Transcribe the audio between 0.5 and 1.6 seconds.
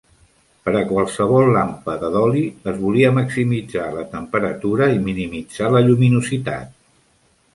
Per a qualsevol